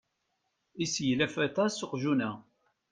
Iseglaf 0.83 1.35
aṭas 1.47 1.75
uqjun-a. 1.85 2.31